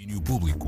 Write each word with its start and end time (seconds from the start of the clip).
Domínio 0.00 0.22
público. 0.22 0.66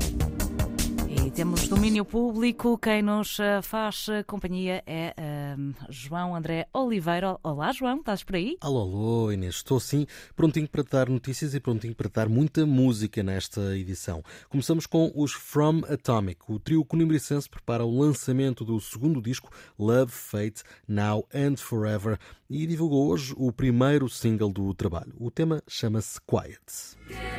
E 1.09 1.31
temos 1.31 1.67
domínio 1.67 2.05
público. 2.05 2.77
Quem 2.77 3.01
nos 3.01 3.39
eh, 3.39 3.63
faz 3.63 4.07
eh, 4.07 4.21
companhia 4.21 4.83
é 4.85 5.11
ehm, 5.17 5.71
João 5.89 6.35
André 6.35 6.67
Oliveira. 6.71 7.39
Olá, 7.41 7.71
João, 7.71 7.97
estás 7.97 8.23
por 8.23 8.35
aí? 8.35 8.57
Alô, 8.61 8.81
alô, 8.81 9.31
Inês. 9.31 9.55
Estou 9.55 9.79
sim, 9.79 10.05
prontinho 10.35 10.69
para 10.69 10.83
te 10.83 10.91
dar 10.91 11.09
notícias 11.09 11.55
e 11.55 11.59
prontinho 11.59 11.95
para 11.95 12.09
te 12.09 12.13
dar 12.13 12.29
muita 12.29 12.63
música 12.63 13.23
nesta 13.23 13.75
edição. 13.75 14.23
Começamos 14.49 14.85
com 14.85 15.11
os 15.15 15.31
From 15.33 15.81
Atomic. 15.89 16.41
O 16.47 16.59
trio 16.59 16.85
conimbricense 16.85 17.49
prepara 17.49 17.83
o 17.83 17.99
lançamento 17.99 18.63
do 18.63 18.79
segundo 18.79 19.19
disco 19.19 19.49
Love, 19.79 20.11
Fate, 20.11 20.61
Now 20.87 21.27
and 21.33 21.55
Forever 21.57 22.19
e 22.47 22.67
divulgou 22.67 23.09
hoje 23.09 23.33
o 23.35 23.51
primeiro 23.51 24.07
single 24.07 24.53
do 24.53 24.71
trabalho. 24.75 25.15
O 25.19 25.31
tema 25.31 25.63
chama-se 25.67 26.21
Quiet. 26.21 27.32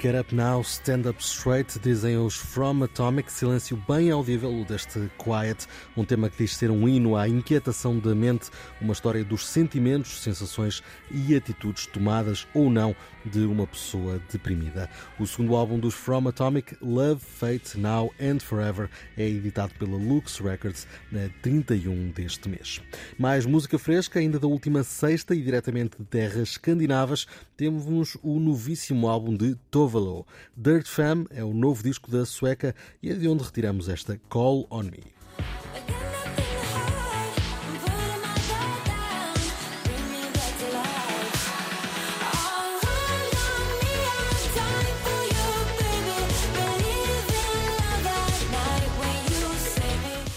Get 0.00 0.14
Up 0.14 0.32
Now, 0.32 0.60
Stand 0.60 1.08
Up 1.10 1.20
Straight, 1.20 1.76
dizem 1.80 2.16
os 2.16 2.36
From 2.36 2.84
Atomic, 2.84 3.32
silêncio 3.32 3.76
bem 3.88 4.12
audível 4.12 4.64
deste 4.64 5.10
Quiet, 5.18 5.66
um 5.96 6.04
tema 6.04 6.30
que 6.30 6.44
diz 6.44 6.56
ser 6.56 6.70
um 6.70 6.88
hino 6.88 7.16
à 7.16 7.28
inquietação 7.28 7.98
da 7.98 8.14
mente, 8.14 8.48
uma 8.80 8.92
história 8.92 9.24
dos 9.24 9.44
sentimentos, 9.44 10.22
sensações 10.22 10.84
e 11.10 11.34
atitudes 11.34 11.86
tomadas 11.86 12.46
ou 12.54 12.70
não 12.70 12.94
de 13.24 13.40
uma 13.40 13.66
pessoa 13.66 14.22
deprimida. 14.30 14.88
O 15.18 15.26
segundo 15.26 15.56
álbum 15.56 15.80
dos 15.80 15.94
From 15.94 16.28
Atomic, 16.28 16.76
Love, 16.80 17.20
Fate, 17.20 17.76
Now 17.76 18.14
and 18.20 18.38
Forever, 18.38 18.88
é 19.16 19.26
editado 19.28 19.74
pela 19.74 19.96
Lux 19.96 20.38
Records 20.38 20.86
na 21.10 21.28
31 21.42 22.12
deste 22.12 22.48
mês. 22.48 22.80
Mais 23.18 23.44
música 23.44 23.78
fresca, 23.78 24.20
ainda 24.20 24.38
da 24.38 24.46
última 24.46 24.84
sexta 24.84 25.34
e 25.34 25.42
diretamente 25.42 25.98
de 25.98 26.04
terras 26.04 26.50
escandinavas, 26.50 27.26
temos 27.56 28.16
o 28.22 28.38
novíssimo 28.38 29.08
álbum 29.08 29.36
de 29.36 29.56
Tove 29.70 29.87
Dirt 30.56 30.86
Fam 30.86 31.26
é 31.30 31.42
o 31.42 31.52
novo 31.52 31.82
disco 31.82 32.10
da 32.10 32.24
sueca 32.24 32.74
e 33.02 33.10
é 33.10 33.14
de 33.14 33.28
onde 33.28 33.44
retiramos 33.44 33.88
esta 33.88 34.20
Call 34.28 34.66
on 34.70 34.84
Me. 34.84 35.17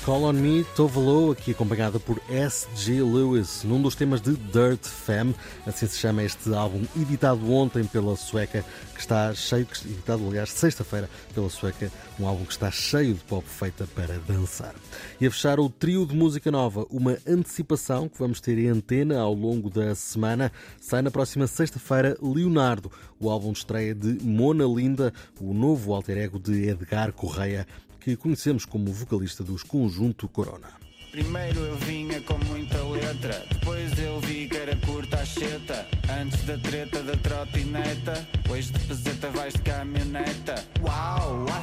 Call 0.03 0.23
on 0.23 0.33
Me, 0.33 0.63
Tovalo, 0.75 1.29
aqui 1.29 1.51
acompanhada 1.51 1.99
por 1.99 2.19
S.G. 2.27 3.03
Lewis, 3.03 3.63
num 3.63 3.79
dos 3.79 3.93
temas 3.93 4.19
de 4.19 4.35
Dirt 4.35 4.83
Fam, 4.83 5.31
assim 5.63 5.85
se 5.85 5.99
chama 5.99 6.23
este 6.23 6.51
álbum, 6.55 6.83
editado 6.99 7.53
ontem 7.53 7.83
pela 7.83 8.15
sueca, 8.15 8.65
que 8.95 8.99
está 8.99 9.31
cheio, 9.35 9.67
editado 9.85 10.27
aliás 10.27 10.49
sexta-feira 10.49 11.07
pela 11.35 11.51
sueca, 11.51 11.91
um 12.19 12.25
álbum 12.25 12.45
que 12.45 12.51
está 12.51 12.71
cheio 12.71 13.13
de 13.13 13.19
pop 13.25 13.47
feita 13.47 13.87
para 13.93 14.17
dançar. 14.27 14.73
E 15.19 15.27
a 15.27 15.29
fechar 15.29 15.59
o 15.59 15.69
trio 15.69 16.03
de 16.07 16.15
música 16.15 16.49
nova, 16.49 16.87
uma 16.89 17.19
antecipação 17.27 18.09
que 18.09 18.17
vamos 18.17 18.41
ter 18.41 18.57
em 18.57 18.69
antena 18.69 19.19
ao 19.19 19.35
longo 19.35 19.69
da 19.69 19.93
semana, 19.93 20.51
sai 20.79 21.03
na 21.03 21.11
próxima 21.11 21.45
sexta-feira 21.45 22.17
Leonardo, 22.19 22.91
o 23.19 23.29
álbum 23.29 23.51
de 23.51 23.59
estreia 23.59 23.93
de 23.93 24.17
Mona 24.25 24.65
Linda, 24.65 25.13
o 25.39 25.53
novo 25.53 25.93
alter 25.93 26.17
ego 26.17 26.39
de 26.39 26.67
Edgar 26.67 27.13
Correia, 27.13 27.67
que 28.01 28.17
conhecemos 28.17 28.65
como 28.65 28.91
vocalista 28.91 29.43
dos 29.43 29.61
Conjunto 29.61 30.27
Corona. 30.27 30.81
Primeiro 31.11 31.59
eu 31.59 31.75
vinha 31.75 32.21
com 32.21 32.37
muita 32.45 32.81
letra, 32.83 33.45
depois 33.49 33.99
eu 33.99 34.19
vi 34.21 34.47
que 34.47 34.55
era 34.55 34.75
curta 34.77 35.17
a 35.17 35.25
cheta. 35.25 35.85
Antes 36.09 36.41
da 36.45 36.57
treta 36.57 37.03
da 37.03 37.17
trotineta, 37.17 38.27
hoje 38.49 38.71
de 38.71 38.79
peseta 38.79 39.29
vais 39.29 39.53
de 39.53 39.61
caminhoneta. 39.61 40.55
Uau, 40.81 41.45
a 41.49 41.61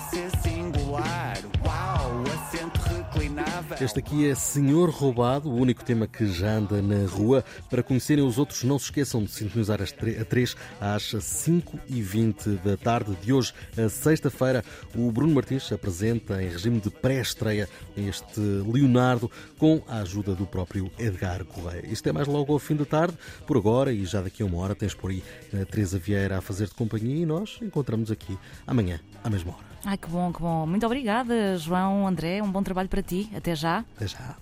Este 3.81 4.01
aqui 4.01 4.29
é 4.29 4.35
Senhor 4.35 4.91
Roubado, 4.91 5.49
o 5.49 5.55
único 5.55 5.85
tema 5.85 6.09
que 6.09 6.27
já 6.27 6.57
anda 6.57 6.83
na 6.83 7.07
rua. 7.07 7.45
Para 7.71 7.81
conhecerem 7.81 8.25
os 8.25 8.37
outros, 8.37 8.65
não 8.65 8.77
se 8.77 8.87
esqueçam 8.87 9.23
de 9.23 9.31
sintonizar 9.31 9.79
a 9.81 10.25
3 10.25 10.57
às 10.81 11.05
5h20 11.05 12.61
da 12.61 12.77
tarde 12.77 13.17
de 13.23 13.33
hoje, 13.33 13.55
sexta-feira. 13.89 14.65
O 14.97 15.13
Bruno 15.13 15.33
Martins 15.33 15.71
apresenta 15.71 16.43
em 16.43 16.49
regime 16.49 16.81
de 16.81 16.91
pré-estreia 16.91 17.69
este 17.97 18.41
Leonardo 18.41 19.31
com 19.57 19.81
a 19.87 19.99
ajuda 19.99 20.35
do 20.35 20.45
próprio 20.45 20.91
Edgar 20.99 21.45
Correia. 21.45 21.87
Isto 21.87 22.09
é 22.09 22.13
mais 22.13 22.27
logo 22.27 22.53
ao 22.53 22.59
fim 22.59 22.75
da 22.75 22.85
tarde. 22.85 23.17
Por 23.47 23.57
agora, 23.57 23.93
e 23.93 24.05
já 24.05 24.21
daqui 24.21 24.43
a 24.43 24.47
uma 24.47 24.59
hora, 24.59 24.75
tens 24.75 24.93
por 24.93 25.13
aí 25.13 25.23
a 25.55 25.65
Teresa 25.65 26.01
Vieira 26.01 26.39
a 26.39 26.41
fazer-te 26.41 26.75
companhia 26.75 27.23
e 27.23 27.25
nós 27.25 27.61
encontramos 27.63 28.11
aqui 28.11 28.37
amanhã, 28.67 28.99
à 29.23 29.31
mesma 29.31 29.53
hora. 29.53 29.69
Ai, 29.85 29.97
que 29.97 30.09
bom, 30.09 30.33
que 30.33 30.41
bom. 30.41 30.67
Muito 30.67 30.85
obrigada, 30.85 31.57
João, 31.57 32.07
André. 32.07 32.43
Um 32.43 32.51
bom 32.51 32.65
trabalho 32.65 32.89
para 32.89 33.01
ti. 33.01 33.31
Até 33.35 33.55
já. 33.69 33.85
Até 33.97 34.07
já. 34.09 34.37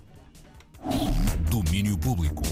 Domínio 1.50 1.98
Público. 1.98 2.42